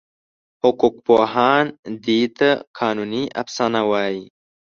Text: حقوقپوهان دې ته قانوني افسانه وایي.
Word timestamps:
حقوقپوهان 0.63 1.65
دې 2.05 2.21
ته 2.37 2.49
قانوني 2.77 3.23
افسانه 3.41 3.81
وایي. 3.91 4.21